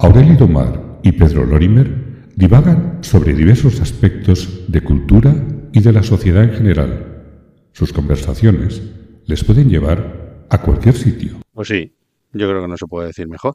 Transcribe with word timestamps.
Aurelio 0.00 0.36
Domar 0.36 1.00
y 1.02 1.10
Pedro 1.10 1.44
Lorimer 1.44 2.28
divagan 2.36 3.02
sobre 3.02 3.34
diversos 3.34 3.80
aspectos 3.80 4.64
de 4.68 4.80
cultura 4.80 5.34
y 5.72 5.80
de 5.80 5.92
la 5.92 6.04
sociedad 6.04 6.44
en 6.44 6.52
general. 6.52 7.24
Sus 7.72 7.92
conversaciones 7.92 8.80
les 9.26 9.42
pueden 9.42 9.68
llevar 9.68 10.46
a 10.50 10.62
cualquier 10.62 10.94
sitio. 10.94 11.42
Pues 11.52 11.66
sí, 11.66 11.92
yo 12.32 12.48
creo 12.48 12.62
que 12.62 12.68
no 12.68 12.76
se 12.76 12.86
puede 12.86 13.08
decir 13.08 13.26
mejor. 13.26 13.54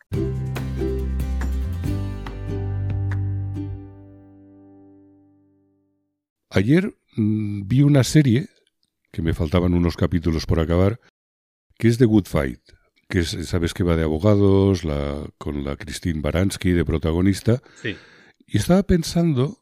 Ayer 6.50 6.94
mm, 7.16 7.62
vi 7.68 7.84
una 7.84 8.04
serie, 8.04 8.50
que 9.14 9.22
me 9.22 9.34
faltaban 9.34 9.74
unos 9.74 9.96
capítulos 9.96 10.46
por 10.46 10.60
acabar, 10.60 11.00
que 11.78 11.88
es 11.88 11.98
The 11.98 12.06
Good 12.06 12.26
Fight, 12.26 12.60
que 13.14 13.20
es, 13.20 13.38
sabes 13.48 13.76
que 13.76 13.84
va 13.84 13.96
de 13.96 14.02
abogados, 14.02 14.84
la, 14.84 15.24
con 15.38 15.64
la 15.64 15.76
Christine 15.76 16.20
Baranski 16.20 16.72
de 16.72 16.84
protagonista. 16.84 17.62
Sí. 17.80 17.96
Y 18.48 18.58
estaba 18.58 18.82
pensando 18.82 19.60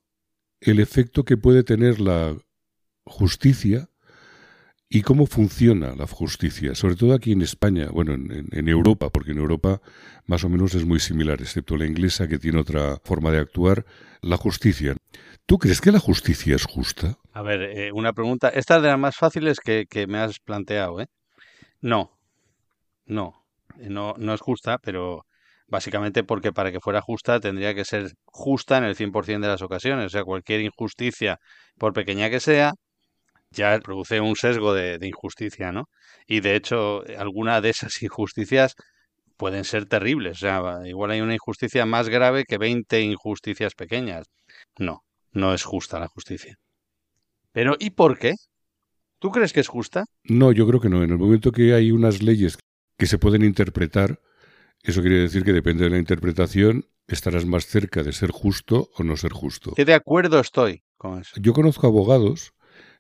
el 0.62 0.80
efecto 0.80 1.26
que 1.26 1.36
puede 1.36 1.64
tener 1.66 2.00
la 2.00 2.34
justicia 3.04 3.90
y 4.88 5.02
cómo 5.02 5.26
funciona 5.26 5.96
la 5.98 6.08
justicia, 6.08 6.76
sobre 6.76 6.96
todo 6.96 7.14
aquí 7.14 7.34
en 7.34 7.42
España, 7.42 7.90
bueno, 7.92 8.14
en, 8.14 8.48
en, 8.54 8.68
Europa, 8.70 9.10
porque 9.10 9.32
en 9.32 9.40
Europa 9.40 9.82
más 10.28 10.46
o 10.46 10.50
menos 10.50 10.74
es 10.74 10.86
muy 10.86 11.02
similar, 11.02 11.42
excepto 11.42 11.76
la 11.76 11.86
inglesa 11.86 12.30
que 12.30 12.40
tiene 12.40 12.58
otra 12.58 13.02
forma 13.04 13.32
de 13.32 13.40
actuar, 13.40 13.86
la 14.22 14.38
justicia. 14.38 14.96
¿Tú 15.46 15.58
crees 15.58 15.82
que 15.82 15.92
la 15.92 16.00
justicia 16.00 16.56
es 16.56 16.64
justa? 16.64 17.18
A 17.34 17.42
ver, 17.42 17.64
eh, 17.64 17.92
una 17.92 18.14
pregunta. 18.14 18.48
Esta 18.48 18.78
es 18.78 18.84
de 18.84 18.88
las 18.88 19.00
más 19.00 19.18
fáciles 19.18 19.60
que, 19.60 19.88
que 19.90 20.08
me 20.08 20.20
has 20.20 20.40
planteado, 20.40 21.02
¿eh? 21.02 21.08
No, 21.82 22.18
no, 23.06 23.41
no, 23.78 24.14
no 24.18 24.34
es 24.34 24.42
justa, 24.42 24.78
pero 24.80 25.26
básicamente 25.68 26.24
porque 26.24 26.52
para 26.52 26.72
que 26.72 26.82
fuera 26.82 27.02
justa 27.02 27.40
tendría 27.40 27.74
que 27.74 27.86
ser 27.86 28.12
justa 28.26 28.78
en 28.78 28.84
el 28.84 28.96
100% 28.96 29.42
de 29.42 29.48
las 29.48 29.62
ocasiones. 29.62 30.08
O 30.08 30.10
sea, 30.10 30.24
cualquier 30.24 30.62
injusticia, 30.62 31.38
por 31.78 31.94
pequeña 31.94 32.30
que 32.30 32.40
sea, 32.40 32.74
ya 33.52 33.80
produce 33.80 34.20
un 34.22 34.36
sesgo 34.36 34.74
de, 34.74 35.00
injusticia, 35.02 35.72
¿no? 35.72 35.86
Y 36.28 36.42
de 36.42 36.56
hecho, 36.56 37.04
alguna 37.18 37.62
de 37.62 37.70
esas 37.70 37.94
injusticias 38.04 38.76
pueden 39.38 39.64
ser 39.64 39.86
terribles. 39.88 40.38
O 40.38 40.40
sea, 40.40 40.62
igual 40.86 41.12
hay 41.12 41.22
una 41.22 41.34
injusticia 41.34 41.86
más 41.86 42.10
grave 42.10 42.44
que 42.46 42.58
20 42.58 43.02
injusticias 43.02 43.74
pequeñas. 43.74 44.28
No, 44.78 45.04
no 45.32 45.54
es 45.54 45.64
justa 45.64 46.00
la 46.00 46.08
justicia. 46.08 46.56
Pero 47.52 47.76
¿y 47.80 47.92
por 47.92 48.20
qué? 48.20 48.34
¿Tú 49.20 49.32
crees 49.32 49.54
que 49.54 49.60
es 49.60 49.68
justa? 49.68 50.06
No, 50.24 50.52
yo 50.52 50.68
creo 50.68 50.80
que 50.80 50.90
no. 50.90 51.04
En 51.04 51.12
el 51.12 51.18
momento 51.18 51.52
que 51.52 51.74
hay 51.74 51.92
unas 51.92 52.22
leyes 52.22 52.58
que 53.02 53.08
se 53.08 53.18
pueden 53.18 53.44
interpretar, 53.44 54.20
eso 54.84 55.02
quiere 55.02 55.22
decir 55.22 55.44
que 55.44 55.54
depende 55.54 55.86
de 55.86 55.90
la 55.90 55.98
interpretación, 55.98 56.86
estarás 57.08 57.48
más 57.48 57.66
cerca 57.66 58.04
de 58.04 58.14
ser 58.14 58.30
justo 58.30 58.92
o 58.96 59.02
no 59.04 59.18
ser 59.18 59.32
justo. 59.32 59.74
¿Qué 59.76 59.86
de 59.86 59.96
acuerdo 59.96 60.40
estoy 60.40 60.84
con 60.98 61.20
eso? 61.20 61.32
Yo 61.42 61.54
conozco 61.54 61.88
abogados 61.88 62.54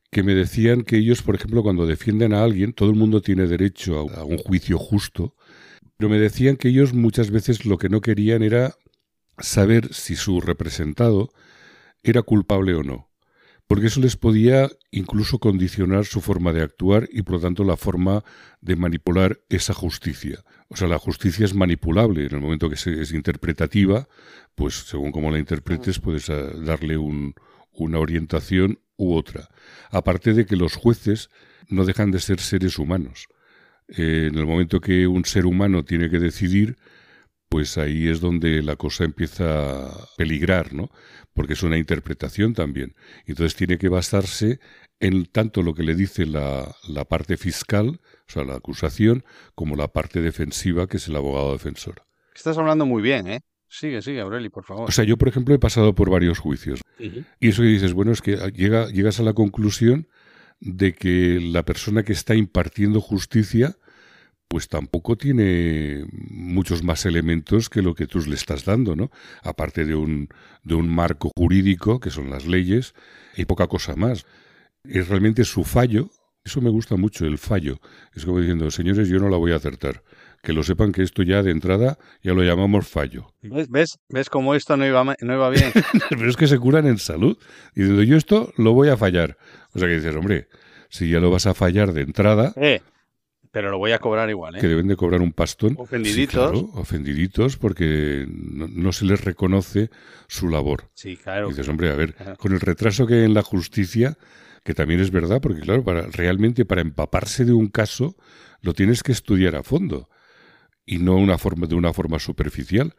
que 0.09 0.23
me 0.23 0.33
decían 0.33 0.81
que 0.81 0.97
ellos, 0.97 1.21
por 1.21 1.35
ejemplo, 1.35 1.61
cuando 1.61 1.85
defienden 1.85 2.33
a 2.33 2.41
alguien, 2.43 2.73
todo 2.73 2.89
el 2.89 2.95
mundo 2.95 3.21
tiene 3.21 3.45
derecho 3.45 4.09
a 4.15 4.23
un 4.23 4.39
juicio 4.39 4.79
justo, 4.79 5.35
pero 5.97 6.09
me 6.09 6.17
decían 6.17 6.57
que 6.57 6.69
ellos 6.69 6.95
muchas 6.95 7.29
veces 7.29 7.67
lo 7.67 7.77
que 7.77 7.89
no 7.89 8.01
querían 8.01 8.41
era 8.41 8.73
saber 9.37 9.93
si 9.93 10.15
su 10.15 10.41
representado 10.41 11.29
era 12.01 12.23
culpable 12.23 12.73
o 12.73 12.81
no, 12.81 13.10
porque 13.71 13.87
eso 13.87 14.01
les 14.01 14.17
podía 14.17 14.69
incluso 14.91 15.39
condicionar 15.39 16.03
su 16.03 16.19
forma 16.19 16.51
de 16.51 16.61
actuar 16.61 17.07
y 17.09 17.21
por 17.21 17.35
lo 17.35 17.39
tanto 17.39 17.63
la 17.63 17.77
forma 17.77 18.21
de 18.59 18.75
manipular 18.75 19.39
esa 19.47 19.73
justicia. 19.73 20.43
O 20.67 20.75
sea, 20.75 20.89
la 20.89 20.99
justicia 20.99 21.45
es 21.45 21.53
manipulable 21.53 22.25
en 22.25 22.35
el 22.35 22.41
momento 22.41 22.69
que 22.69 22.75
es 22.75 23.13
interpretativa, 23.13 24.09
pues 24.55 24.73
según 24.73 25.13
como 25.13 25.31
la 25.31 25.39
interpretes 25.39 26.01
puedes 26.01 26.29
ah, 26.29 26.51
darle 26.65 26.97
un, 26.97 27.33
una 27.71 27.99
orientación 27.99 28.81
u 28.97 29.13
otra. 29.13 29.47
Aparte 29.89 30.33
de 30.33 30.45
que 30.45 30.57
los 30.57 30.75
jueces 30.75 31.29
no 31.69 31.85
dejan 31.85 32.11
de 32.11 32.19
ser 32.19 32.41
seres 32.41 32.77
humanos. 32.77 33.29
Eh, 33.87 34.27
en 34.29 34.37
el 34.37 34.45
momento 34.45 34.81
que 34.81 35.07
un 35.07 35.23
ser 35.23 35.45
humano 35.45 35.85
tiene 35.85 36.09
que 36.09 36.19
decidir, 36.19 36.75
pues 37.51 37.77
ahí 37.77 38.07
es 38.07 38.21
donde 38.21 38.63
la 38.63 38.77
cosa 38.77 39.03
empieza 39.03 39.87
a 39.87 40.07
peligrar, 40.15 40.71
¿no? 40.71 40.89
Porque 41.33 41.51
es 41.51 41.63
una 41.63 41.77
interpretación 41.77 42.53
también. 42.53 42.95
Entonces 43.25 43.57
tiene 43.57 43.77
que 43.77 43.89
basarse 43.89 44.61
en 45.01 45.25
tanto 45.25 45.61
lo 45.61 45.73
que 45.73 45.83
le 45.83 45.93
dice 45.93 46.25
la, 46.25 46.73
la 46.87 47.03
parte 47.03 47.35
fiscal, 47.35 47.99
o 47.99 48.31
sea, 48.31 48.45
la 48.45 48.55
acusación, 48.55 49.25
como 49.53 49.75
la 49.75 49.89
parte 49.89 50.21
defensiva, 50.21 50.87
que 50.87 50.95
es 50.95 51.09
el 51.09 51.15
abogado 51.17 51.51
defensor. 51.51 52.03
Estás 52.33 52.57
hablando 52.57 52.85
muy 52.85 53.01
bien, 53.01 53.27
¿eh? 53.27 53.41
Sigue, 53.67 54.01
sigue, 54.01 54.21
Aureli, 54.21 54.47
por 54.47 54.63
favor. 54.63 54.87
O 54.87 54.91
sea, 54.93 55.03
yo, 55.03 55.17
por 55.17 55.27
ejemplo, 55.27 55.53
he 55.53 55.59
pasado 55.59 55.93
por 55.93 56.09
varios 56.09 56.39
juicios. 56.39 56.79
Uh 56.99 57.03
-huh. 57.03 57.25
Y 57.41 57.49
eso 57.49 57.63
que 57.63 57.67
dices, 57.67 57.91
bueno, 57.91 58.13
es 58.13 58.21
que 58.21 58.37
llega, 58.55 58.87
llegas 58.87 59.19
a 59.19 59.23
la 59.23 59.33
conclusión 59.33 60.07
de 60.61 60.93
que 60.93 61.41
la 61.41 61.63
persona 61.63 62.03
que 62.03 62.13
está 62.13 62.33
impartiendo 62.33 63.01
justicia, 63.01 63.75
pues 64.51 64.67
tampoco 64.67 65.15
tiene 65.15 66.03
muchos 66.11 66.83
más 66.83 67.05
elementos 67.05 67.69
que 67.69 67.81
lo 67.81 67.95
que 67.95 68.05
tú 68.05 68.19
le 68.19 68.35
estás 68.35 68.65
dando, 68.65 68.97
¿no? 68.97 69.09
Aparte 69.43 69.85
de 69.85 69.95
un, 69.95 70.27
de 70.63 70.75
un 70.75 70.93
marco 70.93 71.31
jurídico, 71.37 72.01
que 72.01 72.09
son 72.09 72.29
las 72.29 72.45
leyes, 72.45 72.93
y 73.37 73.45
poca 73.45 73.67
cosa 73.67 73.95
más. 73.95 74.25
Es 74.83 75.07
realmente 75.07 75.45
su 75.45 75.63
fallo, 75.63 76.09
eso 76.43 76.59
me 76.59 76.69
gusta 76.69 76.97
mucho, 76.97 77.25
el 77.25 77.37
fallo. 77.37 77.79
Es 78.13 78.25
como 78.25 78.41
diciendo, 78.41 78.69
señores, 78.71 79.07
yo 79.07 79.19
no 79.19 79.29
la 79.29 79.37
voy 79.37 79.53
a 79.53 79.55
acertar 79.55 80.03
que 80.43 80.51
lo 80.51 80.63
sepan 80.63 80.91
que 80.91 81.03
esto 81.03 81.23
ya 81.23 81.43
de 81.43 81.51
entrada 81.51 81.97
ya 82.21 82.33
lo 82.33 82.43
llamamos 82.43 82.89
fallo. 82.89 83.33
¿Ves, 83.41 83.69
ves, 83.69 83.99
¿Ves 84.09 84.29
cómo 84.29 84.53
esto 84.53 84.75
no 84.75 84.85
iba, 84.85 85.01
no 85.03 85.33
iba 85.33 85.49
bien? 85.49 85.71
Pero 86.09 86.29
es 86.29 86.35
que 86.35 86.47
se 86.47 86.59
curan 86.59 86.87
en 86.87 86.97
salud. 86.97 87.37
Diciendo, 87.73 88.03
yo 88.03 88.17
esto 88.17 88.51
lo 88.57 88.73
voy 88.73 88.89
a 88.89 88.97
fallar. 88.97 89.37
O 89.73 89.79
sea 89.79 89.87
que 89.87 89.95
dices, 89.95 90.13
hombre, 90.13 90.49
si 90.89 91.09
ya 91.09 91.21
lo 91.21 91.31
vas 91.31 91.45
a 91.45 91.53
fallar 91.53 91.93
de 91.93 92.01
entrada... 92.01 92.51
Eh, 92.57 92.81
pero 93.51 93.69
lo 93.69 93.77
voy 93.77 93.91
a 93.91 93.99
cobrar 93.99 94.29
igual, 94.29 94.55
¿eh? 94.55 94.59
Que 94.59 94.67
deben 94.67 94.87
de 94.87 94.95
cobrar 94.95 95.21
un 95.21 95.33
pastón. 95.33 95.75
Ofendiditos. 95.77 96.21
Sí, 96.21 96.27
claro, 96.27 96.69
ofendiditos 96.73 97.57
porque 97.57 98.25
no, 98.27 98.67
no, 98.67 98.93
se 98.93 99.05
les 99.05 99.23
reconoce 99.23 99.89
su 100.27 100.47
labor. 100.47 100.89
Sí, 100.93 101.17
claro. 101.17 101.47
Y 101.47 101.49
dices, 101.49 101.67
hombre, 101.67 101.91
a 101.91 101.95
ver, 101.95 102.15
con 102.37 102.53
el 102.53 102.61
retraso 102.61 103.05
que 103.05 103.15
hay 103.15 103.23
en 103.25 103.33
la 103.33 103.43
justicia, 103.43 104.17
que 104.63 104.73
también 104.73 105.01
es 105.01 105.11
verdad, 105.11 105.41
porque 105.41 105.61
claro, 105.61 105.83
para 105.83 106.03
realmente 106.03 106.65
para 106.65 106.81
empaparse 106.81 107.43
de 107.43 107.53
un 107.53 107.67
caso 107.67 108.15
lo 108.61 108.73
tienes 108.73 109.03
que 109.03 109.11
estudiar 109.11 109.55
a 109.55 109.63
fondo 109.63 110.07
y 110.85 110.99
no 110.99 111.15
una 111.15 111.37
forma, 111.37 111.67
de 111.67 111.75
una 111.75 111.93
forma 111.93 112.19
superficial. 112.19 112.95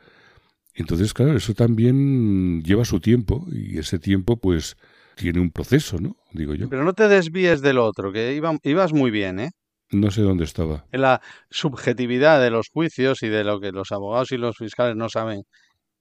Entonces, 0.74 1.12
claro, 1.14 1.36
eso 1.36 1.54
también 1.54 2.62
lleva 2.62 2.84
su 2.84 3.00
tiempo 3.00 3.46
y 3.52 3.78
ese 3.78 3.98
tiempo 3.98 4.38
pues 4.38 4.76
tiene 5.16 5.40
un 5.40 5.50
proceso, 5.50 5.98
¿no? 5.98 6.16
Digo 6.32 6.54
yo. 6.54 6.68
Pero 6.68 6.84
no 6.84 6.94
te 6.94 7.08
desvíes 7.08 7.60
del 7.60 7.78
otro, 7.78 8.12
que 8.12 8.34
iba, 8.34 8.56
ibas 8.62 8.92
muy 8.92 9.10
bien, 9.10 9.38
¿eh? 9.40 9.50
No 9.92 10.10
sé 10.10 10.22
dónde 10.22 10.44
estaba. 10.44 10.86
En 10.90 11.02
la 11.02 11.20
subjetividad 11.50 12.40
de 12.40 12.50
los 12.50 12.70
juicios 12.70 13.22
y 13.22 13.28
de 13.28 13.44
lo 13.44 13.60
que 13.60 13.72
los 13.72 13.92
abogados 13.92 14.32
y 14.32 14.38
los 14.38 14.56
fiscales 14.56 14.96
no 14.96 15.08
saben 15.08 15.44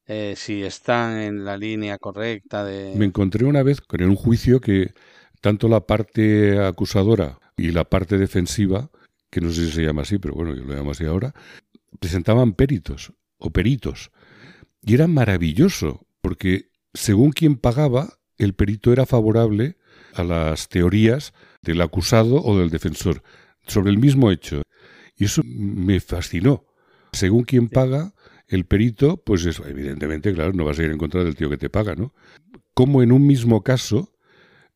eh, 0.07 0.33
si 0.37 0.63
están 0.63 1.17
en 1.17 1.45
la 1.45 1.57
línea 1.57 1.97
correcta 1.97 2.63
de... 2.63 2.93
Me 2.95 3.05
encontré 3.05 3.45
una 3.45 3.63
vez 3.63 3.81
con 3.81 4.01
un 4.01 4.15
juicio 4.15 4.61
que 4.61 4.93
tanto 5.41 5.67
la 5.67 5.81
parte 5.81 6.59
acusadora 6.63 7.39
y 7.57 7.71
la 7.71 7.83
parte 7.83 8.17
defensiva, 8.17 8.89
que 9.29 9.41
no 9.41 9.51
sé 9.51 9.65
si 9.65 9.71
se 9.71 9.83
llama 9.83 10.03
así, 10.03 10.19
pero 10.19 10.35
bueno, 10.35 10.55
yo 10.55 10.63
lo 10.63 10.73
llamo 10.73 10.91
así 10.91 11.05
ahora, 11.05 11.33
presentaban 11.99 12.53
peritos 12.53 13.13
o 13.37 13.51
peritos. 13.51 14.11
Y 14.81 14.95
era 14.95 15.07
maravilloso, 15.07 16.07
porque 16.21 16.69
según 16.93 17.31
quien 17.31 17.57
pagaba, 17.57 18.19
el 18.37 18.53
perito 18.53 18.91
era 18.93 19.05
favorable 19.05 19.77
a 20.13 20.23
las 20.23 20.69
teorías 20.69 21.33
del 21.61 21.81
acusado 21.81 22.41
o 22.41 22.57
del 22.57 22.69
defensor 22.69 23.21
sobre 23.67 23.91
el 23.91 23.97
mismo 23.97 24.31
hecho. 24.31 24.61
Y 25.17 25.25
eso 25.25 25.41
me 25.45 25.99
fascinó. 25.99 26.65
Según 27.11 27.43
quien 27.43 27.69
paga, 27.69 28.13
el 28.47 28.65
perito, 28.65 29.17
pues 29.17 29.45
eso, 29.45 29.65
evidentemente, 29.67 30.33
claro, 30.33 30.53
no 30.53 30.65
vas 30.65 30.79
a 30.79 30.83
ir 30.83 30.91
en 30.91 30.97
contra 30.97 31.23
del 31.23 31.35
tío 31.35 31.49
que 31.49 31.57
te 31.57 31.69
paga, 31.69 31.95
¿no? 31.95 32.13
Como 32.73 33.03
en 33.03 33.11
un 33.11 33.25
mismo 33.25 33.63
caso, 33.63 34.13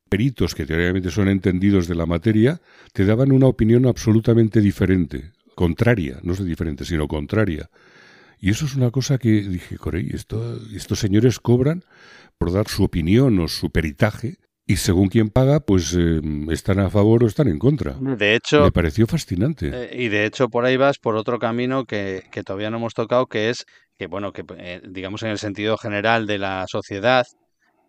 peritos 0.10 0.56
que 0.56 0.66
teóricamente 0.66 1.12
son 1.12 1.28
entendidos 1.28 1.88
de 1.88 1.96
la 1.96 2.06
materia, 2.06 2.62
te 2.94 3.06
daban 3.06 3.32
una 3.32 3.48
opinión 3.48 3.86
absolutamente 3.86 4.62
diferente 4.62 5.32
contraria, 5.56 6.20
no 6.22 6.36
sé 6.36 6.44
diferente, 6.44 6.86
sino 6.86 7.08
contraria. 7.08 7.70
Y 8.40 8.50
eso 8.50 8.66
es 8.66 8.76
una 8.76 8.92
cosa 8.92 9.18
que 9.18 9.42
dije, 9.42 9.78
Corey, 9.78 10.10
esto, 10.14 10.60
estos 10.76 11.00
señores 11.00 11.40
cobran 11.40 11.84
por 12.38 12.52
dar 12.52 12.68
su 12.68 12.84
opinión 12.84 13.40
o 13.40 13.48
su 13.48 13.72
peritaje 13.72 14.38
y 14.68 14.78
según 14.78 15.10
quien 15.10 15.30
paga, 15.30 15.60
pues 15.60 15.96
eh, 15.98 16.22
están 16.50 16.80
a 16.80 16.90
favor 16.90 17.24
o 17.24 17.28
están 17.28 17.48
en 17.48 17.60
contra. 17.60 17.94
De 17.94 18.36
hecho, 18.36 18.64
me 18.64 18.72
pareció 18.72 19.06
fascinante. 19.06 19.70
Eh, 19.72 20.04
y 20.04 20.08
de 20.10 20.26
hecho 20.26 20.50
por 20.50 20.66
ahí 20.66 20.76
vas 20.78 20.98
por 20.98 21.16
otro 21.16 21.38
camino 21.38 21.86
que, 21.86 22.24
que 22.32 22.44
todavía 22.44 22.70
no 22.72 22.78
hemos 22.78 22.94
tocado, 22.94 23.28
que 23.28 23.50
es 23.50 23.66
que 23.98 24.08
bueno, 24.08 24.34
que 24.34 24.44
eh, 24.58 24.82
digamos 24.88 25.24
en 25.24 25.30
el 25.30 25.38
sentido 25.38 25.78
general 25.78 26.28
de 26.28 26.38
la 26.38 26.66
sociedad, 26.68 27.26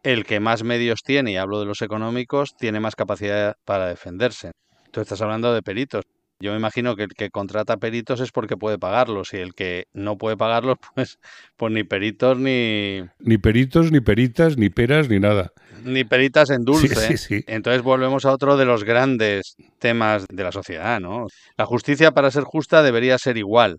el 0.03 0.25
que 0.25 0.39
más 0.39 0.63
medios 0.63 1.01
tiene, 1.05 1.33
y 1.33 1.37
hablo 1.37 1.59
de 1.59 1.67
los 1.67 1.83
económicos, 1.83 2.55
tiene 2.57 2.79
más 2.79 2.95
capacidad 2.95 3.57
para 3.65 3.89
defenderse. 3.89 4.53
Tú 4.93 5.01
estás 5.01 5.21
hablando 5.21 5.53
de 5.53 5.63
peritos. 5.63 6.05
Yo 6.39 6.53
me 6.53 6.59
imagino 6.59 6.97
que 6.97 7.05
el 7.05 7.15
que 7.15 7.31
contrata 7.31 7.79
peritos 7.79 8.21
es 8.21 8.31
porque 8.31 8.57
puede 8.57 8.79
pagarlos 8.79 9.33
y 9.33 9.39
el 9.39 9.55
que 9.55 9.87
no 9.95 10.19
puede 10.19 10.37
pagarlos, 10.37 10.77
pues, 10.95 11.19
pues 11.57 11.73
ni 11.73 11.85
peritos 11.85 12.39
ni... 12.39 13.03
Ni 13.19 13.39
peritos, 13.39 13.91
ni 13.91 14.01
peritas, 14.01 14.59
ni 14.59 14.69
peras, 14.69 15.09
ni 15.09 15.19
nada. 15.19 15.53
Ni 15.83 16.05
peritas 16.05 16.51
en 16.51 16.65
dulce. 16.65 16.95
Sí, 16.95 17.17
sí, 17.17 17.17
sí. 17.17 17.45
Entonces 17.47 17.83
volvemos 17.83 18.27
a 18.27 18.33
otro 18.33 18.57
de 18.57 18.67
los 18.67 18.85
grandes 18.85 19.57
temas 19.79 20.27
de 20.29 20.43
la 20.43 20.53
sociedad, 20.53 21.01
¿no? 21.01 21.27
La 21.57 21.65
justicia 21.65 22.13
para 22.13 22.31
ser 22.31 22.45
justa 22.45 22.83
debería 22.83 23.17
ser 23.19 23.39
igual. 23.39 23.79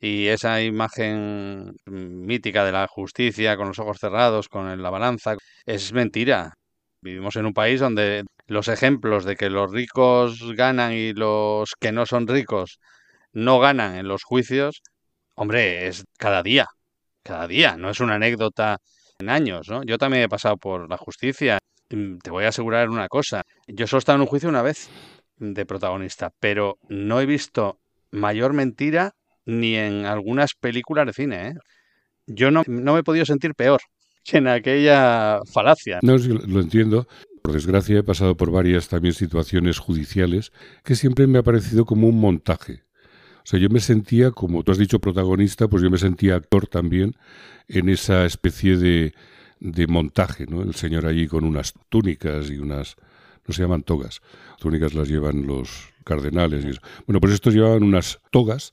Y 0.00 0.26
esa 0.26 0.60
imagen 0.62 1.76
mítica 1.86 2.64
de 2.64 2.72
la 2.72 2.86
justicia 2.88 3.56
con 3.56 3.68
los 3.68 3.78
ojos 3.78 3.98
cerrados, 4.00 4.48
con 4.48 4.82
la 4.82 4.90
balanza, 4.90 5.36
es 5.64 5.92
mentira. 5.92 6.54
Vivimos 7.00 7.36
en 7.36 7.46
un 7.46 7.54
país 7.54 7.80
donde 7.80 8.24
los 8.46 8.68
ejemplos 8.68 9.24
de 9.24 9.36
que 9.36 9.50
los 9.50 9.70
ricos 9.70 10.54
ganan 10.54 10.92
y 10.92 11.12
los 11.12 11.72
que 11.80 11.92
no 11.92 12.06
son 12.06 12.26
ricos 12.26 12.78
no 13.32 13.58
ganan 13.58 13.96
en 13.96 14.08
los 14.08 14.22
juicios, 14.22 14.82
hombre, 15.34 15.88
es 15.88 16.04
cada 16.18 16.42
día, 16.42 16.66
cada 17.22 17.46
día, 17.48 17.76
no 17.76 17.90
es 17.90 18.00
una 18.00 18.14
anécdota 18.14 18.78
en 19.18 19.28
años, 19.28 19.68
¿no? 19.68 19.82
Yo 19.84 19.98
también 19.98 20.24
he 20.24 20.28
pasado 20.28 20.56
por 20.56 20.88
la 20.88 20.96
justicia. 20.96 21.58
Mm, 21.90 22.18
te 22.18 22.30
voy 22.30 22.44
a 22.44 22.48
asegurar 22.48 22.90
una 22.90 23.08
cosa, 23.08 23.42
yo 23.66 23.86
solo 23.86 23.98
he 23.98 24.00
estado 24.00 24.16
en 24.16 24.22
un 24.22 24.28
juicio 24.28 24.48
una 24.48 24.62
vez 24.62 24.88
de 25.36 25.66
protagonista, 25.66 26.30
pero 26.38 26.78
no 26.88 27.20
he 27.20 27.26
visto 27.26 27.78
mayor 28.10 28.52
mentira 28.52 29.12
ni 29.46 29.74
en 29.74 30.06
algunas 30.06 30.54
películas 30.54 31.06
de 31.06 31.12
cine, 31.12 31.48
¿eh? 31.48 31.54
Yo 32.26 32.50
no, 32.50 32.62
no 32.66 32.94
me 32.94 33.00
he 33.00 33.04
podido 33.04 33.26
sentir 33.26 33.54
peor 33.54 33.80
que 34.24 34.38
en 34.38 34.48
aquella 34.48 35.40
falacia. 35.52 35.98
No, 36.02 36.16
lo 36.16 36.60
entiendo. 36.60 37.06
Por 37.44 37.52
desgracia 37.52 37.98
he 37.98 38.02
pasado 38.02 38.38
por 38.38 38.50
varias 38.50 38.88
también 38.88 39.12
situaciones 39.12 39.78
judiciales 39.78 40.50
que 40.82 40.94
siempre 40.94 41.26
me 41.26 41.38
ha 41.38 41.42
parecido 41.42 41.84
como 41.84 42.08
un 42.08 42.18
montaje. 42.18 42.84
O 43.42 43.46
sea, 43.46 43.60
yo 43.60 43.68
me 43.68 43.80
sentía, 43.80 44.30
como 44.30 44.62
tú 44.62 44.72
has 44.72 44.78
dicho, 44.78 44.98
protagonista, 44.98 45.68
pues 45.68 45.82
yo 45.82 45.90
me 45.90 45.98
sentía 45.98 46.36
actor 46.36 46.66
también 46.66 47.16
en 47.68 47.90
esa 47.90 48.24
especie 48.24 48.78
de, 48.78 49.12
de 49.60 49.86
montaje, 49.86 50.46
¿no? 50.46 50.62
El 50.62 50.74
señor 50.74 51.04
allí 51.04 51.28
con 51.28 51.44
unas 51.44 51.74
túnicas 51.90 52.48
y 52.48 52.56
unas, 52.56 52.96
no 53.46 53.52
se 53.52 53.60
llaman 53.60 53.82
togas, 53.82 54.22
túnicas 54.58 54.94
las 54.94 55.10
llevan 55.10 55.46
los 55.46 55.92
cardenales 56.02 56.64
y 56.64 56.70
eso. 56.70 56.80
Bueno, 57.06 57.20
pues 57.20 57.34
estos 57.34 57.52
llevaban 57.52 57.82
unas 57.82 58.20
togas 58.30 58.72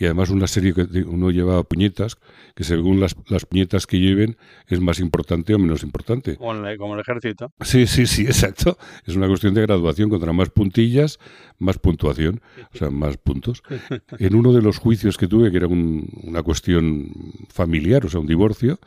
y 0.00 0.06
además 0.06 0.30
una 0.30 0.46
serie 0.46 0.72
que 0.72 0.82
uno 1.02 1.30
lleva 1.30 1.62
puñetas, 1.62 2.16
que 2.54 2.64
según 2.64 3.00
las, 3.00 3.14
las 3.28 3.44
puñetas 3.44 3.86
que 3.86 4.00
lleven 4.00 4.38
es 4.66 4.80
más 4.80 4.98
importante 4.98 5.54
o 5.54 5.58
menos 5.58 5.82
importante. 5.82 6.36
Como 6.36 6.54
el, 6.66 6.78
como 6.78 6.94
el 6.94 7.00
ejército. 7.00 7.52
Sí, 7.60 7.86
sí, 7.86 8.06
sí, 8.06 8.22
exacto. 8.26 8.78
Es 9.06 9.14
una 9.14 9.28
cuestión 9.28 9.52
de 9.52 9.60
graduación. 9.60 10.08
Contra 10.08 10.32
más 10.32 10.48
puntillas, 10.48 11.18
más 11.58 11.78
puntuación, 11.78 12.40
o 12.74 12.78
sea, 12.78 12.88
más 12.88 13.18
puntos. 13.18 13.62
En 14.18 14.34
uno 14.34 14.54
de 14.54 14.62
los 14.62 14.78
juicios 14.78 15.18
que 15.18 15.28
tuve, 15.28 15.50
que 15.50 15.58
era 15.58 15.66
un, 15.66 16.08
una 16.22 16.42
cuestión 16.42 17.10
familiar, 17.48 18.06
o 18.06 18.08
sea, 18.08 18.20
un 18.20 18.26
divorcio, 18.26 18.78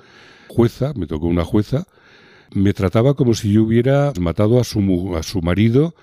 jueza, 0.47 0.93
me 0.95 1.05
tocó 1.05 1.27
una 1.27 1.45
jueza, 1.45 1.85
me 2.53 2.73
trataba 2.73 3.13
como 3.13 3.35
si 3.35 3.53
yo 3.53 3.63
hubiera 3.63 4.13
matado 4.19 4.59
a 4.59 4.63
su, 4.63 5.15
a 5.15 5.21
su 5.21 5.41
marido 5.43 5.93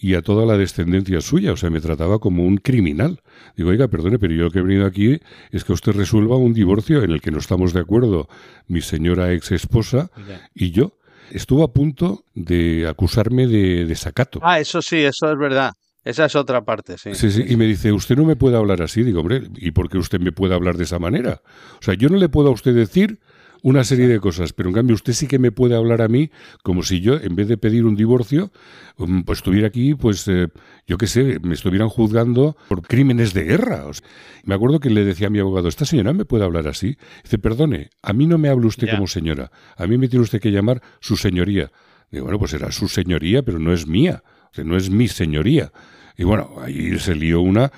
y 0.00 0.14
a 0.14 0.22
toda 0.22 0.46
la 0.46 0.56
descendencia 0.56 1.20
suya, 1.20 1.52
o 1.52 1.56
sea, 1.56 1.68
me 1.68 1.80
trataba 1.80 2.18
como 2.18 2.44
un 2.44 2.56
criminal. 2.56 3.20
Digo, 3.54 3.68
oiga, 3.68 3.88
perdone, 3.88 4.18
pero 4.18 4.32
yo 4.32 4.44
lo 4.44 4.50
que 4.50 4.60
he 4.60 4.62
venido 4.62 4.86
aquí 4.86 5.20
es 5.50 5.62
que 5.62 5.74
usted 5.74 5.92
resuelva 5.92 6.36
un 6.36 6.54
divorcio 6.54 7.02
en 7.02 7.10
el 7.10 7.20
que 7.20 7.30
no 7.30 7.38
estamos 7.38 7.74
de 7.74 7.80
acuerdo 7.80 8.26
mi 8.66 8.80
señora 8.80 9.32
ex 9.32 9.52
esposa 9.52 10.10
y 10.54 10.70
yo. 10.70 10.96
Estuvo 11.30 11.62
a 11.62 11.72
punto 11.72 12.24
de 12.34 12.88
acusarme 12.88 13.46
de 13.46 13.84
desacato. 13.84 14.40
Ah, 14.42 14.58
eso 14.58 14.82
sí, 14.82 14.96
eso 14.96 15.30
es 15.30 15.38
verdad. 15.38 15.72
Esa 16.02 16.24
es 16.24 16.34
otra 16.34 16.64
parte, 16.64 16.96
sí. 16.96 17.14
Sí, 17.14 17.30
sí. 17.30 17.44
Y 17.46 17.56
me 17.56 17.66
dice, 17.66 17.92
usted 17.92 18.16
no 18.16 18.24
me 18.24 18.34
puede 18.34 18.56
hablar 18.56 18.80
así. 18.82 19.02
Digo, 19.02 19.20
hombre, 19.20 19.42
¿y 19.58 19.70
por 19.72 19.90
qué 19.90 19.98
usted 19.98 20.18
me 20.18 20.32
puede 20.32 20.54
hablar 20.54 20.76
de 20.76 20.84
esa 20.84 20.98
manera? 20.98 21.42
O 21.78 21.82
sea, 21.82 21.94
yo 21.94 22.08
no 22.08 22.16
le 22.16 22.28
puedo 22.30 22.48
a 22.48 22.52
usted 22.52 22.74
decir 22.74 23.20
una 23.62 23.84
serie 23.84 24.08
de 24.08 24.20
cosas, 24.20 24.52
pero 24.52 24.68
en 24.68 24.74
cambio 24.74 24.94
usted 24.94 25.12
sí 25.12 25.26
que 25.26 25.38
me 25.38 25.52
puede 25.52 25.76
hablar 25.76 26.02
a 26.02 26.08
mí 26.08 26.30
como 26.62 26.82
si 26.82 27.00
yo, 27.00 27.16
en 27.16 27.36
vez 27.36 27.48
de 27.48 27.56
pedir 27.56 27.84
un 27.84 27.96
divorcio, 27.96 28.50
um, 28.96 29.24
pues 29.24 29.38
estuviera 29.38 29.68
aquí, 29.68 29.94
pues 29.94 30.26
eh, 30.28 30.48
yo 30.86 30.98
qué 30.98 31.06
sé, 31.06 31.38
me 31.42 31.54
estuvieran 31.54 31.88
juzgando 31.88 32.56
por 32.68 32.82
crímenes 32.82 33.34
de 33.34 33.44
guerra. 33.44 33.86
O 33.86 33.92
sea, 33.92 34.06
me 34.44 34.54
acuerdo 34.54 34.80
que 34.80 34.90
le 34.90 35.04
decía 35.04 35.28
a 35.28 35.30
mi 35.30 35.38
abogado, 35.38 35.68
esta 35.68 35.84
señora 35.84 36.12
me 36.12 36.24
puede 36.24 36.44
hablar 36.44 36.68
así. 36.68 36.96
Dice, 37.22 37.38
perdone, 37.38 37.90
a 38.02 38.12
mí 38.12 38.26
no 38.26 38.38
me 38.38 38.48
hable 38.48 38.66
usted 38.66 38.90
como 38.90 39.06
señora, 39.06 39.50
a 39.76 39.86
mí 39.86 39.98
me 39.98 40.08
tiene 40.08 40.22
usted 40.22 40.40
que 40.40 40.50
llamar 40.50 40.82
su 41.00 41.16
señoría. 41.16 41.70
Digo, 42.10 42.24
bueno, 42.24 42.38
pues 42.38 42.52
era 42.54 42.72
su 42.72 42.88
señoría, 42.88 43.42
pero 43.42 43.58
no 43.58 43.72
es 43.72 43.86
mía, 43.86 44.22
o 44.50 44.54
sea, 44.54 44.64
no 44.64 44.76
es 44.76 44.90
mi 44.90 45.06
señoría. 45.08 45.72
Y 46.16 46.24
bueno, 46.24 46.56
ahí 46.60 46.98
se 46.98 47.14
lió 47.14 47.40
una. 47.40 47.72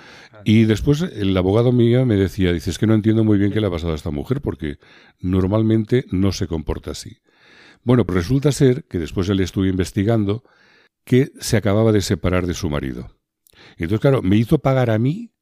Y 0.44 0.64
después 0.64 1.02
el 1.02 1.36
abogado 1.36 1.72
mío 1.72 2.04
me 2.04 2.16
decía, 2.16 2.52
dice, 2.52 2.70
es 2.70 2.78
que 2.78 2.86
no 2.86 2.94
entiendo 2.94 3.24
muy 3.24 3.38
bien 3.38 3.52
qué 3.52 3.60
le 3.60 3.68
ha 3.68 3.70
pasado 3.70 3.92
a 3.92 3.96
esta 3.96 4.10
mujer, 4.10 4.40
porque 4.40 4.78
normalmente 5.20 6.04
no 6.10 6.32
se 6.32 6.46
comporta 6.46 6.90
así. 6.92 7.18
Bueno, 7.84 8.04
pues 8.04 8.16
resulta 8.16 8.52
ser 8.52 8.84
que 8.84 8.98
después 8.98 9.28
él 9.28 9.40
estuvo 9.40 9.66
investigando 9.66 10.42
que 11.04 11.30
se 11.40 11.56
acababa 11.56 11.92
de 11.92 12.00
separar 12.00 12.46
de 12.46 12.54
su 12.54 12.70
marido. 12.70 13.10
Y 13.76 13.84
entonces, 13.84 14.00
claro, 14.00 14.22
me 14.22 14.36
hizo 14.36 14.58
pagar 14.58 14.90
a 14.90 14.98
mí 14.98 15.32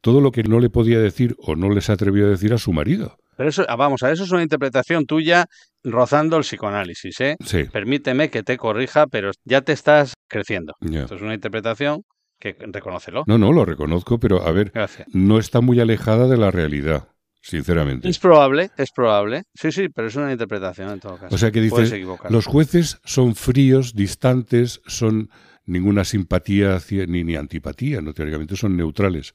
todo 0.00 0.20
lo 0.20 0.32
que 0.32 0.42
no 0.42 0.60
le 0.60 0.70
podía 0.70 0.98
decir 0.98 1.36
o 1.38 1.56
no 1.56 1.70
les 1.70 1.90
atrevió 1.90 2.26
a 2.26 2.30
decir 2.30 2.52
a 2.52 2.58
su 2.58 2.72
marido. 2.72 3.18
Pero 3.36 3.48
eso, 3.48 3.64
ah, 3.68 3.76
vamos, 3.76 4.02
a 4.02 4.10
eso 4.12 4.24
es 4.24 4.30
una 4.32 4.42
interpretación 4.42 5.06
tuya 5.06 5.46
rozando 5.82 6.36
el 6.36 6.42
psicoanálisis, 6.42 7.20
¿eh? 7.20 7.36
Sí, 7.44 7.64
Permíteme 7.64 8.30
que 8.30 8.42
te 8.42 8.58
corrija, 8.58 9.06
pero 9.06 9.30
ya 9.44 9.62
te 9.62 9.72
estás 9.72 10.14
creciendo. 10.28 10.74
Esto 10.80 11.14
es 11.14 11.22
una 11.22 11.34
interpretación 11.34 12.02
que 12.40 12.56
reconócelo. 12.58 13.22
No, 13.28 13.38
no, 13.38 13.52
lo 13.52 13.64
reconozco, 13.64 14.18
pero 14.18 14.42
a 14.42 14.50
ver, 14.50 14.72
Gracias. 14.74 15.06
no 15.12 15.38
está 15.38 15.60
muy 15.60 15.78
alejada 15.78 16.26
de 16.26 16.36
la 16.38 16.50
realidad, 16.50 17.08
sinceramente. 17.40 18.08
Es 18.08 18.18
probable, 18.18 18.70
es 18.76 18.90
probable. 18.90 19.44
Sí, 19.54 19.70
sí, 19.70 19.88
pero 19.88 20.08
es 20.08 20.16
una 20.16 20.32
interpretación 20.32 20.90
en 20.90 21.00
todo 21.00 21.18
caso. 21.18 21.32
O 21.34 21.38
sea 21.38 21.52
que 21.52 21.60
dices, 21.60 21.92
los 22.30 22.46
jueces 22.46 22.98
son 23.04 23.34
fríos, 23.36 23.94
distantes, 23.94 24.80
son 24.86 25.30
ninguna 25.66 26.04
simpatía 26.04 26.74
hacia- 26.74 27.06
ni, 27.06 27.22
ni 27.22 27.36
antipatía, 27.36 28.00
no 28.00 28.12
teóricamente 28.14 28.56
son 28.56 28.76
neutrales. 28.76 29.34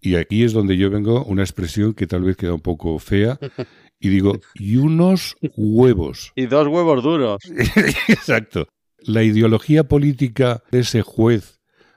Y 0.00 0.16
aquí 0.16 0.44
es 0.44 0.52
donde 0.52 0.76
yo 0.76 0.90
vengo 0.90 1.24
una 1.24 1.42
expresión 1.42 1.94
que 1.94 2.06
tal 2.06 2.22
vez 2.22 2.36
queda 2.36 2.52
un 2.52 2.60
poco 2.60 2.98
fea 2.98 3.38
y 4.00 4.08
digo, 4.10 4.38
y 4.54 4.76
unos 4.76 5.36
huevos. 5.56 6.32
Y 6.34 6.46
dos 6.46 6.66
huevos 6.68 7.02
duros. 7.02 7.40
Exacto. 8.08 8.66
La 8.98 9.22
ideología 9.22 9.84
política 9.84 10.62
de 10.70 10.80
ese 10.80 11.02
juez, 11.02 11.55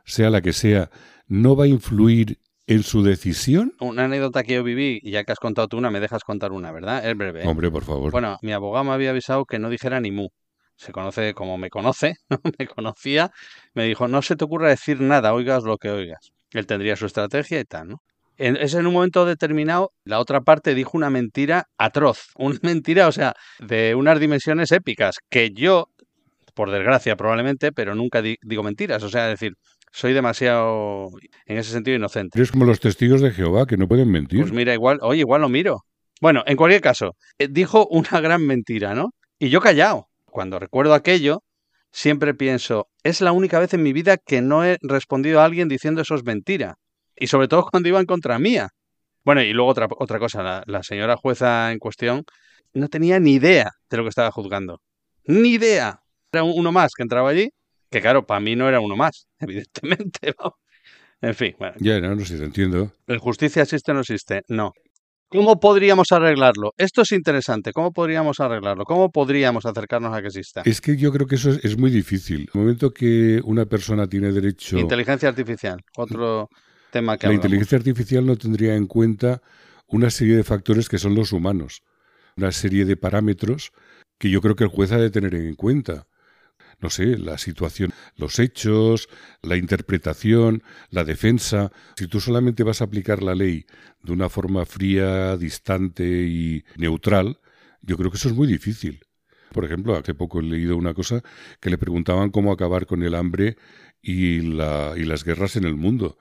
sea 0.10 0.30
la 0.30 0.42
que 0.42 0.54
sea, 0.54 0.90
no 1.28 1.56
va 1.56 1.66
a 1.66 1.68
influir 1.68 2.40
en 2.68 2.84
su 2.84 3.02
decisión. 3.04 3.74
Una 3.80 4.06
anécdota 4.06 4.44
que 4.44 4.54
yo 4.56 4.64
viví, 4.64 5.00
y 5.02 5.12
ya 5.12 5.24
que 5.24 5.32
has 5.32 5.40
contado 5.40 5.68
tú 5.68 5.78
una, 5.78 5.90
me 5.90 6.00
dejas 6.00 6.24
contar 6.24 6.52
una, 6.52 6.72
¿verdad? 6.72 7.08
Es 7.08 7.16
breve. 7.18 7.44
¿eh? 7.44 7.48
Hombre, 7.48 7.72
por 7.72 7.84
favor. 7.84 8.12
Bueno, 8.12 8.38
mi 8.42 8.52
abogado 8.52 8.84
me 8.84 8.92
había 8.92 9.10
avisado 9.12 9.46
que 9.46 9.58
no 9.60 9.70
dijera 9.70 10.00
ni 10.00 10.12
mu. 10.12 10.28
Se 10.76 10.92
conoce 10.92 11.34
como 11.34 11.58
me 11.58 11.70
conoce, 11.70 12.16
¿no? 12.30 12.40
Me 12.60 12.68
conocía. 12.68 13.32
Me 13.74 13.86
dijo, 13.86 14.08
no 14.08 14.22
se 14.22 14.36
te 14.36 14.46
ocurra 14.46 14.70
decir 14.70 15.02
nada, 15.02 15.34
oigas 15.34 15.64
lo 15.64 15.78
que 15.78 15.90
oigas. 15.90 16.32
Él 16.52 16.66
tendría 16.68 16.96
su 16.96 17.06
estrategia 17.06 17.60
y 17.60 17.66
tal, 17.66 17.90
¿no? 17.90 17.98
En, 18.38 18.56
es 18.56 18.74
en 18.74 18.88
un 18.88 18.94
momento 18.94 19.26
determinado, 19.26 19.92
la 20.06 20.20
otra 20.20 20.40
parte 20.42 20.74
dijo 20.74 20.92
una 20.96 21.10
mentira 21.10 21.66
atroz. 21.78 22.28
Una 22.38 22.58
mentira, 22.62 23.08
o 23.08 23.12
sea, 23.12 23.34
de 23.60 23.96
unas 23.96 24.20
dimensiones 24.20 24.72
épicas, 24.72 25.18
que 25.30 25.52
yo, 25.52 25.90
por 26.54 26.72
desgracia 26.72 27.16
probablemente, 27.18 27.72
pero 27.74 27.96
nunca 27.96 28.22
di- 28.22 28.38
digo 28.42 28.64
mentiras. 28.64 29.04
O 29.04 29.10
sea, 29.10 29.26
es 29.32 29.40
decir, 29.40 29.56
soy 29.92 30.14
demasiado, 30.14 31.10
en 31.46 31.58
ese 31.58 31.72
sentido, 31.72 31.98
inocente. 31.98 32.38
Eres 32.38 32.52
como 32.52 32.66
los 32.66 32.80
testigos 32.80 33.22
de 33.22 33.32
Jehová, 33.32 33.66
que 33.66 33.78
no 33.78 33.88
pueden 33.88 34.10
mentir. 34.12 34.42
Pues 34.42 34.52
mira, 34.54 34.74
igual, 34.74 35.00
oye, 35.02 35.22
igual 35.22 35.42
lo 35.42 35.50
miro. 35.50 35.82
Bueno, 36.22 36.44
en 36.46 36.58
cualquier 36.58 36.82
caso, 36.82 37.16
eh, 37.38 37.48
dijo 37.50 37.88
una 37.88 38.10
gran 38.22 38.46
mentira, 38.46 38.94
¿no? 38.96 39.10
Y 39.40 39.50
yo 39.50 39.62
callado. 39.62 40.08
Cuando 40.26 40.60
recuerdo 40.60 40.94
aquello, 40.94 41.42
siempre 41.92 42.34
pienso, 42.34 42.88
es 43.04 43.22
la 43.22 43.32
única 43.32 43.58
vez 43.60 43.74
en 43.74 43.82
mi 43.84 43.94
vida 43.94 44.18
que 44.18 44.42
no 44.42 44.64
he 44.64 44.78
respondido 44.82 45.42
a 45.42 45.46
alguien 45.46 45.68
diciendo 45.68 46.02
eso 46.02 46.16
es 46.16 46.24
mentira. 46.24 46.76
Y 47.16 47.28
sobre 47.28 47.48
todo 47.48 47.66
cuando 47.70 47.90
iban 47.90 48.06
contra 48.06 48.38
mía. 48.40 48.70
Bueno, 49.26 49.42
y 49.42 49.52
luego 49.54 49.70
otra, 49.72 49.88
otra 49.98 50.20
cosa, 50.20 50.44
la, 50.44 50.64
la 50.68 50.84
señora 50.84 51.18
jueza 51.18 51.72
en 51.72 51.80
cuestión 51.80 52.24
no 52.74 52.88
tenía 52.90 53.20
ni 53.20 53.34
idea 53.34 53.72
de 53.90 53.98
lo 53.98 54.04
que 54.04 54.10
estaba 54.10 54.32
juzgando. 54.32 54.80
Ni 55.26 55.50
idea. 55.54 56.00
Era 56.32 56.44
un- 56.44 56.54
uno 56.56 56.72
más 56.72 56.92
que 56.96 57.04
entraba 57.04 57.30
allí, 57.30 57.50
que 57.90 58.02
claro, 58.02 58.26
para 58.26 58.40
mí 58.40 58.56
no 58.56 58.68
era 58.68 58.80
uno 58.80 58.96
más, 58.96 59.28
evidentemente. 59.40 60.34
¿no? 60.44 60.56
En 61.22 61.36
fin, 61.36 61.56
bueno, 61.60 61.76
Ya, 61.80 62.00
no, 62.00 62.16
no 62.16 62.26
sé, 62.26 62.38
te 62.38 62.46
entiendo. 62.46 62.92
¿El 63.08 63.18
justicia 63.20 63.64
existe 63.64 63.92
o 63.92 63.96
no 63.96 64.02
existe? 64.02 64.44
No. 64.48 64.74
¿Cómo 65.32 65.60
podríamos 65.60 66.12
arreglarlo? 66.12 66.74
Esto 66.76 67.04
es 67.04 67.12
interesante. 67.12 67.72
¿Cómo 67.72 67.92
podríamos 67.92 68.40
arreglarlo? 68.40 68.84
¿Cómo 68.84 69.12
podríamos 69.12 69.64
acercarnos 69.66 70.12
a 70.16 70.22
que 70.22 70.28
exista? 70.28 70.64
Es 70.66 70.82
que 70.82 70.98
yo 70.98 71.12
creo 71.12 71.28
que 71.28 71.36
eso 71.36 71.52
es, 71.52 71.64
es 71.64 71.78
muy 71.78 71.92
difícil. 71.92 72.50
El 72.52 72.60
momento 72.62 72.92
que 72.92 73.40
una 73.44 73.66
persona 73.68 74.08
tiene 74.08 74.32
derecho... 74.32 74.80
Inteligencia 74.80 75.30
artificial, 75.30 75.82
otro 75.98 76.50
tema 76.92 77.16
que 77.16 77.28
La 77.28 77.30
hablamos. 77.30 77.46
inteligencia 77.46 77.78
artificial 77.78 78.26
no 78.26 78.38
tendría 78.38 78.76
en 78.76 78.88
cuenta 78.88 79.44
una 79.86 80.10
serie 80.10 80.36
de 80.36 80.44
factores 80.44 80.90
que 80.90 80.98
son 80.98 81.14
los 81.14 81.32
humanos, 81.32 81.84
una 82.36 82.52
serie 82.52 82.86
de 82.86 82.98
parámetros 82.98 83.72
que 84.18 84.32
yo 84.32 84.42
creo 84.42 84.56
que 84.56 84.64
el 84.64 84.70
juez 84.72 84.92
ha 84.92 84.98
de 84.98 85.12
tener 85.12 85.36
en 85.36 85.54
cuenta. 85.54 86.08
No 86.82 86.90
sé, 86.90 87.18
la 87.18 87.38
situación, 87.38 87.92
los 88.16 88.40
hechos, 88.40 89.10
la 89.42 89.58
interpretación, 89.58 90.64
la 90.90 91.04
defensa. 91.04 91.72
Si 91.96 92.08
tú 92.08 92.20
solamente 92.20 92.64
vas 92.64 92.82
a 92.82 92.86
aplicar 92.86 93.22
la 93.22 93.36
ley 93.36 93.66
de 94.04 94.14
una 94.14 94.30
forma 94.30 94.66
fría, 94.66 95.36
distante 95.38 96.04
y 96.06 96.64
neutral, 96.78 97.40
yo 97.82 97.98
creo 97.98 98.12
que 98.12 98.18
eso 98.18 98.30
es 98.30 98.36
muy 98.36 98.48
difícil. 98.48 99.02
Por 99.52 99.66
ejemplo, 99.66 99.96
hace 99.96 100.14
poco 100.14 100.40
he 100.40 100.44
leído 100.44 100.78
una 100.78 100.94
cosa 100.94 101.24
que 101.60 101.70
le 101.70 101.78
preguntaban 101.78 102.30
cómo 102.30 102.52
acabar 102.52 102.86
con 102.86 103.04
el 103.04 103.16
hambre 103.16 103.58
y, 104.02 104.42
la, 104.42 104.94
y 104.96 105.04
las 105.04 105.24
guerras 105.24 105.56
en 105.56 105.66
el 105.66 105.76
mundo. 105.76 106.18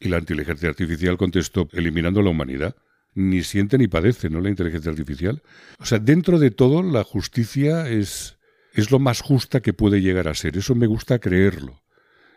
Y 0.00 0.08
la 0.08 0.18
inteligencia 0.18 0.68
artificial 0.68 1.16
contestó 1.16 1.68
eliminando 1.72 2.22
la 2.22 2.30
humanidad. 2.30 2.74
Ni 3.14 3.42
siente 3.42 3.76
ni 3.76 3.88
padece, 3.88 4.30
¿no? 4.30 4.40
La 4.40 4.48
inteligencia 4.48 4.90
artificial. 4.90 5.42
O 5.78 5.84
sea, 5.84 5.98
dentro 5.98 6.38
de 6.38 6.50
todo, 6.50 6.82
la 6.82 7.04
justicia 7.04 7.88
es, 7.88 8.38
es 8.72 8.90
lo 8.90 8.98
más 8.98 9.20
justa 9.20 9.60
que 9.60 9.72
puede 9.72 10.00
llegar 10.00 10.28
a 10.28 10.34
ser. 10.34 10.56
Eso 10.56 10.74
me 10.74 10.86
gusta 10.86 11.18
creerlo. 11.18 11.82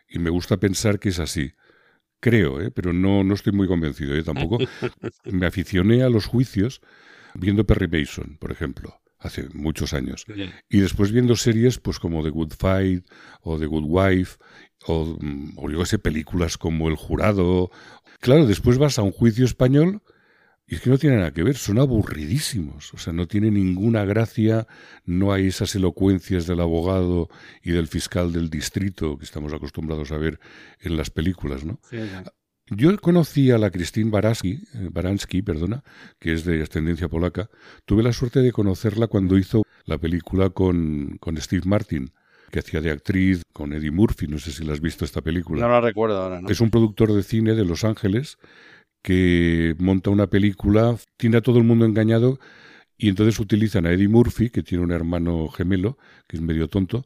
Y 0.07 0.19
me 0.19 0.29
gusta 0.29 0.57
pensar 0.57 0.99
que 0.99 1.09
es 1.09 1.19
así. 1.19 1.53
Creo, 2.19 2.61
¿eh? 2.61 2.71
pero 2.71 2.93
no, 2.93 3.23
no 3.23 3.33
estoy 3.33 3.53
muy 3.53 3.67
convencido. 3.67 4.15
¿eh? 4.15 4.23
Tampoco 4.23 4.57
me 5.25 5.45
aficioné 5.45 6.03
a 6.03 6.09
los 6.09 6.25
juicios 6.25 6.81
viendo 7.33 7.65
Perry 7.65 7.87
Mason, 7.87 8.37
por 8.39 8.51
ejemplo 8.51 9.01
hace 9.25 9.49
muchos 9.53 9.93
años. 9.93 10.25
Y 10.69 10.79
después 10.79 11.11
viendo 11.11 11.35
series 11.35 11.79
pues 11.79 11.99
como 11.99 12.23
The 12.23 12.29
Good 12.29 12.53
Fight 12.57 13.05
o 13.41 13.57
The 13.57 13.65
Good 13.65 13.85
Wife 13.87 14.37
o, 14.85 15.17
mm, 15.19 15.53
o 15.57 15.69
yo 15.69 15.85
sé, 15.85 15.99
películas 15.99 16.57
como 16.57 16.87
El 16.87 16.95
Jurado. 16.95 17.71
Claro, 18.19 18.45
después 18.45 18.77
vas 18.77 18.99
a 18.99 19.01
un 19.01 19.11
juicio 19.11 19.45
español 19.45 20.01
y 20.67 20.75
es 20.75 20.81
que 20.81 20.89
no 20.89 20.97
tiene 20.97 21.17
nada 21.17 21.31
que 21.31 21.43
ver, 21.43 21.57
son 21.57 21.77
aburridísimos, 21.77 22.93
o 22.93 22.97
sea, 22.97 23.13
no 23.13 23.27
tiene 23.27 23.51
ninguna 23.51 24.03
gracia, 24.03 24.67
no 25.05 25.31
hay 25.31 25.47
esas 25.47 25.75
elocuencias 25.75 26.47
del 26.47 26.59
abogado 26.59 27.29
y 27.61 27.71
del 27.71 27.87
fiscal 27.87 28.33
del 28.33 28.49
distrito 28.49 29.17
que 29.17 29.25
estamos 29.25 29.53
acostumbrados 29.53 30.11
a 30.11 30.17
ver 30.17 30.39
en 30.79 30.97
las 30.97 31.11
películas, 31.11 31.65
¿no? 31.65 31.79
Yo 32.67 32.97
conocí 32.97 33.51
a 33.51 33.59
la 33.59 33.69
Christine 33.69 34.09
Baranski, 34.09 34.53
eh, 34.73 34.89
Baranski, 34.91 35.43
perdona, 35.43 35.83
que 36.19 36.33
es 36.33 36.45
de 36.45 36.63
ascendencia 36.63 37.07
polaca. 37.07 37.47
Tuve 37.85 38.01
la 38.01 38.11
suerte 38.11 38.39
de 38.39 38.51
conocerla 38.51 39.05
cuando 39.05 39.37
hizo 39.37 39.61
la 39.85 39.99
película 39.99 40.49
con, 40.49 41.17
con 41.19 41.37
Steve 41.37 41.61
Martin, 41.67 42.11
que 42.49 42.57
hacía 42.57 42.81
de 42.81 42.89
actriz 42.89 43.43
con 43.53 43.71
Eddie 43.71 43.91
Murphy. 43.91 44.25
No 44.25 44.39
sé 44.39 44.51
si 44.51 44.63
la 44.63 44.73
has 44.73 44.81
visto 44.81 45.05
esta 45.05 45.21
película. 45.21 45.61
No 45.61 45.69
la 45.69 45.81
recuerdo 45.81 46.19
ahora. 46.19 46.41
¿no? 46.41 46.49
Es 46.49 46.59
un 46.59 46.71
productor 46.71 47.13
de 47.13 47.21
cine 47.21 47.53
de 47.53 47.65
Los 47.65 47.83
Ángeles 47.83 48.39
que 49.05 49.75
monta 49.77 50.09
una 50.09 50.25
película, 50.25 50.97
tiene 51.15 51.37
a 51.37 51.41
todo 51.41 51.59
el 51.59 51.63
mundo 51.63 51.85
engañado 51.85 52.39
y 52.97 53.07
entonces 53.09 53.39
utilizan 53.39 53.85
a 53.85 53.91
Eddie 53.91 54.07
Murphy, 54.07 54.49
que 54.49 54.63
tiene 54.63 54.83
un 54.83 54.91
hermano 54.91 55.47
gemelo, 55.49 55.99
que 56.27 56.37
es 56.37 56.41
medio 56.41 56.69
tonto, 56.69 57.05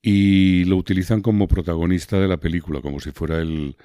y 0.00 0.64
lo 0.66 0.76
utilizan 0.76 1.20
como 1.20 1.48
protagonista 1.48 2.20
de 2.20 2.28
la 2.28 2.36
película, 2.36 2.80
como 2.80 3.00
si 3.00 3.10
fuera 3.10 3.40
el, 3.40 3.76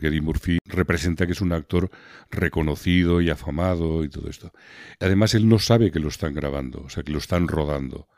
Eddie 0.00 0.22
Murphy 0.22 0.56
representa 0.64 1.26
que 1.26 1.32
es 1.32 1.42
un 1.42 1.52
actor 1.52 1.90
reconocido 2.30 3.20
y 3.20 3.28
afamado 3.28 4.04
y 4.04 4.08
todo 4.08 4.30
esto. 4.30 4.50
Además, 4.98 5.34
él 5.34 5.46
no 5.46 5.58
sabe 5.58 5.90
que 5.90 6.00
lo 6.00 6.08
están 6.08 6.32
grabando, 6.32 6.82
o 6.82 6.88
sea, 6.88 7.02
que 7.02 7.12
lo 7.12 7.18
están 7.18 7.46
rodando. 7.46 8.08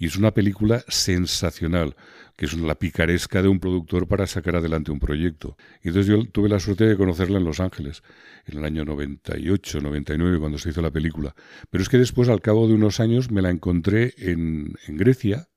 Y 0.00 0.06
es 0.06 0.16
una 0.16 0.32
película 0.32 0.82
sensacional, 0.88 1.94
que 2.34 2.46
es 2.46 2.54
la 2.54 2.74
picaresca 2.74 3.42
de 3.42 3.48
un 3.48 3.60
productor 3.60 4.08
para 4.08 4.26
sacar 4.26 4.56
adelante 4.56 4.90
un 4.90 4.98
proyecto. 4.98 5.58
Y 5.84 5.88
entonces 5.88 6.10
yo 6.10 6.24
tuve 6.24 6.48
la 6.48 6.58
suerte 6.58 6.86
de 6.86 6.96
conocerla 6.96 7.36
en 7.36 7.44
Los 7.44 7.60
Ángeles, 7.60 8.02
en 8.46 8.58
el 8.58 8.64
año 8.64 8.86
98, 8.86 9.82
99, 9.82 10.38
cuando 10.38 10.56
se 10.56 10.70
hizo 10.70 10.80
la 10.80 10.90
película. 10.90 11.34
Pero 11.68 11.82
es 11.82 11.90
que 11.90 11.98
después, 11.98 12.30
al 12.30 12.40
cabo 12.40 12.66
de 12.66 12.72
unos 12.72 12.98
años, 12.98 13.30
me 13.30 13.42
la 13.42 13.50
encontré 13.50 14.14
en, 14.16 14.72
en 14.88 14.96
Grecia, 14.96 15.50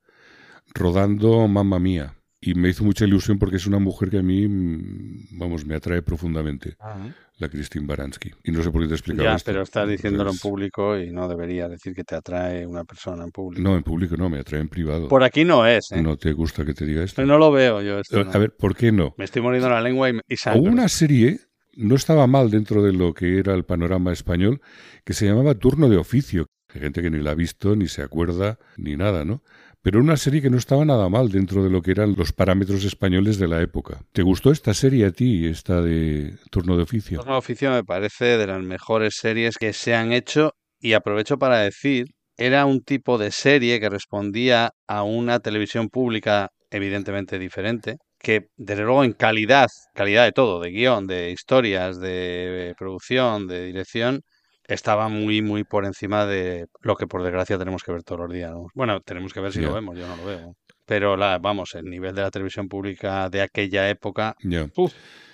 rodando 0.74 1.48
Mamma 1.48 1.78
Mía 1.78 2.14
y 2.44 2.54
me 2.54 2.68
hizo 2.68 2.84
mucha 2.84 3.06
ilusión 3.06 3.38
porque 3.38 3.56
es 3.56 3.66
una 3.66 3.78
mujer 3.78 4.10
que 4.10 4.18
a 4.18 4.22
mí, 4.22 4.46
vamos, 5.30 5.64
me 5.64 5.74
atrae 5.74 6.02
profundamente, 6.02 6.76
la 7.38 7.48
Christine 7.48 7.86
Baranski. 7.86 8.32
Y 8.44 8.52
no 8.52 8.62
sé 8.62 8.70
por 8.70 8.82
qué 8.82 8.88
te 8.88 8.94
explicaba 8.94 9.36
Ya, 9.36 9.42
pero 9.44 9.62
estás 9.62 9.88
diciéndolo 9.88 10.30
en 10.30 10.38
público 10.38 10.98
y 10.98 11.10
no 11.10 11.26
debería 11.26 11.68
decir 11.68 11.94
que 11.94 12.04
te 12.04 12.14
atrae 12.14 12.66
una 12.66 12.84
persona 12.84 13.24
en 13.24 13.30
público. 13.30 13.62
No, 13.62 13.76
en 13.76 13.82
público 13.82 14.16
no, 14.18 14.28
me 14.28 14.40
atrae 14.40 14.60
en 14.60 14.68
privado. 14.68 15.08
Por 15.08 15.24
aquí 15.24 15.44
no 15.44 15.66
es, 15.66 15.90
¿eh? 15.92 16.02
¿No 16.02 16.18
te 16.18 16.32
gusta 16.32 16.66
que 16.66 16.74
te 16.74 16.84
diga 16.84 17.02
esto? 17.02 17.24
no 17.24 17.38
lo 17.38 17.50
veo 17.50 17.80
yo 17.80 17.98
esto. 17.98 18.20
A 18.20 18.38
ver, 18.38 18.54
¿por 18.54 18.76
qué 18.76 18.92
no? 18.92 19.14
Me 19.16 19.24
estoy 19.24 19.40
muriendo 19.40 19.70
la 19.70 19.80
lengua 19.80 20.10
y, 20.10 20.20
y 20.28 20.36
Hubo 20.54 20.68
una 20.68 20.88
serie, 20.88 21.40
no 21.76 21.94
estaba 21.94 22.26
mal 22.26 22.50
dentro 22.50 22.82
de 22.82 22.92
lo 22.92 23.14
que 23.14 23.38
era 23.38 23.54
el 23.54 23.64
panorama 23.64 24.12
español, 24.12 24.60
que 25.04 25.14
se 25.14 25.26
llamaba 25.26 25.54
Turno 25.54 25.88
de 25.88 25.96
Oficio. 25.96 26.46
Hay 26.74 26.82
gente 26.82 27.00
que 27.00 27.10
ni 27.10 27.22
la 27.22 27.30
ha 27.30 27.34
visto, 27.34 27.74
ni 27.74 27.88
se 27.88 28.02
acuerda, 28.02 28.58
ni 28.76 28.96
nada, 28.96 29.24
¿no? 29.24 29.42
Pero 29.84 30.00
una 30.00 30.16
serie 30.16 30.40
que 30.40 30.48
no 30.48 30.56
estaba 30.56 30.86
nada 30.86 31.10
mal 31.10 31.28
dentro 31.28 31.62
de 31.62 31.68
lo 31.68 31.82
que 31.82 31.90
eran 31.90 32.14
los 32.16 32.32
parámetros 32.32 32.84
españoles 32.84 33.38
de 33.38 33.48
la 33.48 33.60
época. 33.60 34.00
¿Te 34.12 34.22
gustó 34.22 34.50
esta 34.50 34.72
serie 34.72 35.04
a 35.04 35.10
ti, 35.10 35.46
esta 35.46 35.82
de 35.82 36.38
Turno 36.50 36.78
de 36.78 36.84
Oficio? 36.84 37.18
Turno 37.18 37.34
de 37.34 37.38
Oficio 37.38 37.70
me 37.70 37.84
parece 37.84 38.38
de 38.38 38.46
las 38.46 38.62
mejores 38.62 39.16
series 39.20 39.58
que 39.58 39.74
se 39.74 39.94
han 39.94 40.12
hecho 40.12 40.52
y 40.80 40.94
aprovecho 40.94 41.38
para 41.38 41.58
decir, 41.58 42.06
era 42.38 42.64
un 42.64 42.80
tipo 42.80 43.18
de 43.18 43.30
serie 43.30 43.78
que 43.78 43.90
respondía 43.90 44.70
a 44.88 45.02
una 45.02 45.40
televisión 45.40 45.90
pública 45.90 46.48
evidentemente 46.70 47.38
diferente, 47.38 47.98
que 48.18 48.46
desde 48.56 48.84
luego 48.84 49.04
en 49.04 49.12
calidad, 49.12 49.68
calidad 49.94 50.24
de 50.24 50.32
todo, 50.32 50.60
de 50.60 50.70
guion, 50.70 51.06
de 51.06 51.30
historias, 51.30 52.00
de 52.00 52.74
producción, 52.78 53.48
de 53.48 53.66
dirección, 53.66 54.22
estaba 54.66 55.08
muy, 55.08 55.42
muy 55.42 55.64
por 55.64 55.84
encima 55.84 56.26
de 56.26 56.66
lo 56.80 56.96
que 56.96 57.06
por 57.06 57.22
desgracia 57.22 57.58
tenemos 57.58 57.82
que 57.82 57.92
ver 57.92 58.02
todos 58.02 58.22
los 58.22 58.32
días. 58.32 58.52
Bueno, 58.74 59.00
tenemos 59.00 59.32
que 59.32 59.40
ver 59.40 59.52
si 59.52 59.60
lo 59.60 59.72
vemos, 59.72 59.96
yo 59.98 60.06
no 60.06 60.16
lo 60.16 60.24
veo. 60.24 60.56
Pero 60.86 61.16
la, 61.16 61.38
vamos, 61.38 61.74
el 61.74 61.84
nivel 61.84 62.14
de 62.14 62.22
la 62.22 62.30
televisión 62.30 62.68
pública 62.68 63.30
de 63.30 63.42
aquella 63.42 63.88
época, 63.88 64.36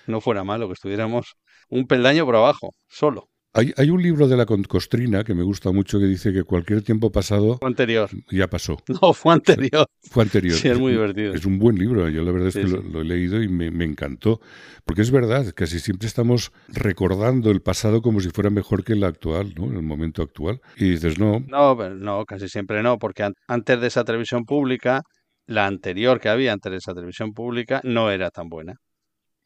no 0.06 0.20
fuera 0.20 0.44
malo 0.44 0.66
que 0.68 0.74
estuviéramos 0.74 1.34
un 1.68 1.86
peldaño 1.86 2.24
por 2.24 2.36
abajo, 2.36 2.74
solo. 2.88 3.29
Hay, 3.52 3.90
un 3.90 4.00
libro 4.00 4.28
de 4.28 4.36
la 4.36 4.46
Concostrina 4.46 5.24
que 5.24 5.34
me 5.34 5.42
gusta 5.42 5.72
mucho 5.72 5.98
que 5.98 6.04
dice 6.04 6.32
que 6.32 6.44
cualquier 6.44 6.82
tiempo 6.82 7.10
pasado. 7.10 7.58
Fue 7.58 7.68
anterior. 7.68 8.08
Ya 8.30 8.48
pasó. 8.48 8.78
No, 9.02 9.12
fue 9.12 9.32
anterior. 9.32 9.86
Fue 10.02 10.22
anterior. 10.22 10.56
Sí, 10.56 10.68
es 10.68 10.78
muy 10.78 10.92
divertido. 10.92 11.34
Es 11.34 11.44
un 11.46 11.58
buen 11.58 11.76
libro. 11.76 12.08
Yo 12.08 12.22
la 12.22 12.30
verdad 12.30 12.48
es 12.48 12.54
que 12.54 12.62
lo, 12.64 13.00
he 13.00 13.04
leído 13.04 13.42
y 13.42 13.48
me, 13.48 13.84
encantó. 13.84 14.40
Porque 14.84 15.02
es 15.02 15.10
verdad, 15.10 15.52
casi 15.54 15.80
siempre 15.80 16.06
estamos 16.06 16.52
recordando 16.68 17.50
el 17.50 17.60
pasado 17.60 18.02
como 18.02 18.20
si 18.20 18.30
fuera 18.30 18.50
mejor 18.50 18.84
que 18.84 18.92
el 18.92 19.02
actual, 19.02 19.52
¿no? 19.56 19.64
En 19.64 19.76
el 19.76 19.82
momento 19.82 20.22
actual. 20.22 20.60
Y 20.76 20.90
dices, 20.90 21.18
no. 21.18 21.40
No, 21.48 21.74
no, 21.90 22.24
casi 22.24 22.48
siempre 22.48 22.82
no. 22.84 22.98
Porque 22.98 23.28
antes 23.48 23.80
de 23.80 23.86
esa 23.86 24.04
televisión 24.04 24.44
pública, 24.44 25.02
la 25.46 25.66
anterior 25.66 26.20
que 26.20 26.28
había 26.28 26.52
antes 26.52 26.70
de 26.70 26.78
esa 26.78 26.94
televisión 26.94 27.32
pública 27.32 27.80
no 27.82 28.12
era 28.12 28.30
tan 28.30 28.48
buena. 28.48 28.74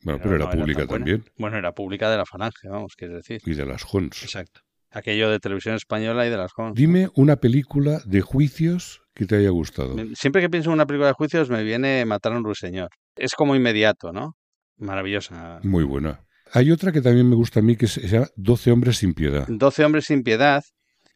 Bueno, 0.05 0.21
pero, 0.23 0.37
era 0.37 0.51
pública 0.51 0.87
también. 0.87 1.25
Bueno, 1.39 1.57
era 1.57 1.73
pública 1.73 2.11
de 2.11 2.19
la 2.19 2.27
Falange, 2.27 2.69
vamos, 2.69 2.95
quiere 2.95 3.15
decir. 3.15 3.41
Y 3.45 3.55
de 3.55 3.67
las 3.67 3.85
Hons. 3.91 4.23
Exacto. 4.23 4.61
Aquello 4.91 5.29
de 5.31 5.41
televisión 5.41 5.75
española 5.75 6.27
y 6.27 6.31
de 6.31 6.37
las 6.37 6.53
Hons. 6.57 6.75
Dime 6.75 7.09
una 7.15 7.37
película 7.37 8.01
de 8.05 8.21
juicios 8.21 9.03
que 9.15 9.27
te 9.27 9.37
haya 9.37 9.51
gustado. 9.51 9.97
Siempre 10.15 10.43
que 10.43 10.51
pienso 10.51 10.71
en 10.71 10.75
una 10.75 10.87
película 10.87 11.09
de 11.09 11.15
juicios 11.15 11.49
me 11.49 11.63
viene 11.65 12.05
Matar 12.05 12.35
a 12.35 12.37
un 12.37 12.45
ruiseñor. 12.45 12.91
Es 13.17 13.35
como 13.35 13.57
inmediato, 13.57 14.13
¿no? 14.13 14.37
Maravillosa. 14.77 15.61
Muy 15.63 15.85
buena. 15.85 16.21
Hay 16.53 16.71
otra 16.71 16.93
que 16.93 17.01
también 17.01 17.29
me 17.29 17.35
gusta 17.35 17.61
a 17.61 17.63
mí 17.63 17.77
que 17.77 17.87
se 17.87 18.07
llama 18.07 18.29
Doce 18.37 18.71
hombres 18.71 18.99
sin 18.99 19.15
piedad. 19.15 19.47
Doce 19.49 19.85
hombres 19.85 20.05
sin 20.05 20.23
piedad 20.23 20.63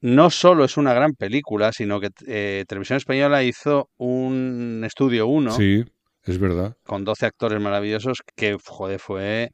no 0.01 0.31
solo 0.31 0.65
es 0.65 0.77
una 0.77 0.95
gran 0.95 1.15
película, 1.15 1.73
sino 1.73 2.01
que 2.01 2.11
eh, 2.27 2.65
Televisión 2.69 2.97
Española 2.97 3.43
hizo 3.43 3.91
un 3.97 4.83
estudio 4.85 5.27
1 5.27 5.51
sí. 5.53 5.85
Es 6.29 6.39
verdad. 6.39 6.77
Con 6.85 7.05
12 7.05 7.25
actores 7.25 7.59
maravillosos 7.59 8.19
que, 8.37 8.55
joder, 8.63 9.01
fue, 9.01 9.49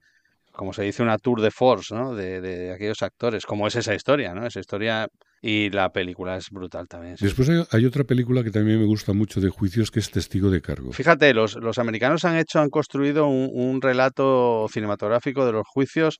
como 0.50 0.72
se 0.72 0.82
dice, 0.82 1.04
una 1.04 1.18
tour 1.18 1.40
de 1.40 1.52
force, 1.52 1.94
¿no? 1.94 2.16
De, 2.16 2.72
aquellos 2.74 3.00
actores. 3.02 3.46
Como 3.46 3.68
es 3.68 3.76
esa 3.76 3.94
historia, 3.94 4.34
¿no? 4.34 4.44
Esa 4.44 4.58
historia 4.58 5.06
y 5.40 5.70
la 5.70 5.92
película 5.92 6.36
es 6.36 6.50
brutal 6.50 6.88
también. 6.88 7.14
Después 7.20 7.48
hay, 7.70 7.84
otra 7.84 8.02
película 8.02 8.42
que 8.42 8.50
también 8.50 8.80
me 8.80 8.86
gusta 8.86 9.12
mucho 9.12 9.40
de 9.40 9.50
juicios 9.50 9.92
que 9.92 10.00
es 10.00 10.10
Testigo 10.10 10.50
de 10.50 10.60
Cargo. 10.60 10.92
Fíjate, 10.92 11.32
los, 11.32 11.54
los 11.54 11.78
americanos 11.78 12.24
han 12.24 12.38
hecho, 12.38 12.58
han 12.58 12.70
construido 12.70 13.28
un, 13.28 13.80
relato 13.80 14.66
cinematográfico 14.68 15.46
de 15.46 15.52
los 15.52 15.66
juicios, 15.68 16.18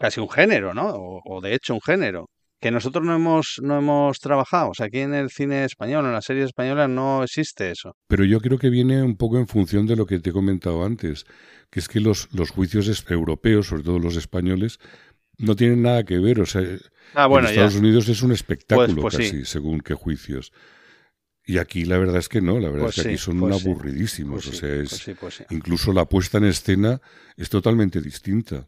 casi 0.00 0.18
un 0.20 0.28
género, 0.28 0.74
¿no? 0.74 0.92
o 0.92 1.40
de 1.40 1.54
hecho 1.54 1.74
un 1.74 1.80
género 1.80 2.26
que 2.64 2.70
nosotros 2.70 3.04
no 3.04 3.14
hemos, 3.14 3.60
no 3.62 3.76
hemos 3.76 4.20
trabajado. 4.20 4.70
O 4.70 4.74
sea, 4.74 4.86
aquí 4.86 5.00
en 5.00 5.12
el 5.12 5.28
cine 5.28 5.66
español, 5.66 6.06
en 6.06 6.12
las 6.12 6.24
series 6.24 6.46
españolas, 6.46 6.88
no 6.88 7.22
existe 7.22 7.70
eso. 7.70 7.94
Pero 8.08 8.24
yo 8.24 8.40
creo 8.40 8.56
que 8.56 8.70
viene 8.70 9.02
un 9.02 9.18
poco 9.18 9.36
en 9.36 9.46
función 9.46 9.86
de 9.86 9.96
lo 9.96 10.06
que 10.06 10.18
te 10.18 10.30
he 10.30 10.32
comentado 10.32 10.82
antes, 10.82 11.26
que 11.68 11.80
es 11.80 11.88
que 11.88 12.00
los, 12.00 12.32
los 12.32 12.48
juicios 12.48 13.04
europeos, 13.10 13.66
sobre 13.66 13.82
todo 13.82 13.98
los 13.98 14.16
españoles, 14.16 14.78
no 15.36 15.56
tienen 15.56 15.82
nada 15.82 16.04
que 16.04 16.18
ver. 16.18 16.40
O 16.40 16.46
sea, 16.46 16.62
ah, 17.14 17.28
en 17.30 17.44
Estados 17.44 17.74
Unidos 17.74 18.08
es 18.08 18.22
un 18.22 18.32
espectáculo 18.32 19.02
pues, 19.02 19.16
pues 19.16 19.30
casi, 19.30 19.44
según 19.44 19.80
qué 19.80 19.92
juicios. 19.92 20.50
Y 21.44 21.58
aquí 21.58 21.84
la 21.84 21.98
verdad 21.98 22.16
es 22.16 22.30
que 22.30 22.40
no, 22.40 22.58
la 22.60 22.70
verdad 22.70 22.86
pues 22.86 22.96
es 22.96 23.04
que 23.04 23.10
aquí 23.10 23.18
son 23.18 23.52
aburridísimos. 23.52 24.46
o 24.46 24.52
sea, 24.54 24.74
es, 24.74 25.06
incluso 25.50 25.92
la 25.92 26.06
puesta 26.06 26.38
en 26.38 26.44
escena 26.44 27.02
es 27.36 27.50
totalmente 27.50 28.00
distinta. 28.00 28.66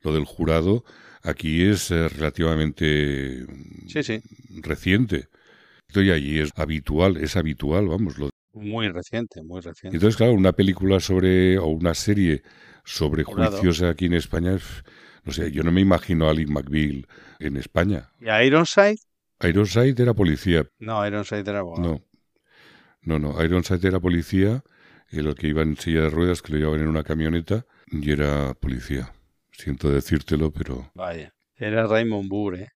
Lo 0.00 0.14
del 0.14 0.24
jurado 0.24 0.86
Aquí 1.24 1.64
es 1.64 1.90
eh, 1.90 2.08
relativamente 2.08 3.46
sí, 3.88 4.02
sí. 4.02 4.20
reciente. 4.62 5.28
Y 5.94 6.10
allí 6.10 6.38
es 6.38 6.50
habitual, 6.56 7.16
es 7.16 7.36
habitual, 7.36 7.88
vamos. 7.88 8.18
Lo... 8.18 8.30
Muy 8.52 8.88
reciente, 8.88 9.42
muy 9.42 9.60
reciente. 9.60 9.96
Entonces, 9.96 10.16
claro, 10.16 10.34
una 10.34 10.52
película 10.52 11.00
sobre, 11.00 11.56
o 11.58 11.66
una 11.66 11.94
serie 11.94 12.42
sobre 12.84 13.24
juicios 13.24 13.80
aquí 13.82 14.06
en 14.06 14.14
España, 14.14 14.58
no 15.24 15.32
sé, 15.32 15.50
yo 15.50 15.62
no 15.62 15.72
me 15.72 15.80
imagino 15.80 16.26
a 16.26 16.30
Ali 16.30 16.46
McBeal 16.46 17.06
en 17.38 17.56
España. 17.56 18.10
¿Y 18.20 18.28
a 18.28 18.44
Ironside? 18.44 18.98
Ironside 19.40 20.02
era 20.02 20.14
policía. 20.14 20.66
No, 20.78 21.06
Ironside 21.06 21.48
era 21.48 21.60
abogado. 21.60 22.02
No, 23.02 23.18
no, 23.18 23.32
no. 23.32 23.42
Ironside 23.42 23.88
era 23.88 24.00
policía, 24.00 24.62
y 25.10 25.22
lo 25.22 25.34
que 25.34 25.48
iba 25.48 25.62
en 25.62 25.76
silla 25.76 26.02
de 26.02 26.10
ruedas, 26.10 26.42
que 26.42 26.52
lo 26.52 26.58
llevaban 26.58 26.80
en 26.80 26.88
una 26.88 27.04
camioneta, 27.04 27.66
y 27.90 28.10
era 28.10 28.54
policía. 28.54 29.12
Siento 29.56 29.90
decírtelo, 29.90 30.50
pero... 30.50 30.90
Vaya, 30.94 31.32
era 31.56 31.86
Raymond 31.86 32.28
Burr, 32.28 32.56
¿eh? 32.56 32.68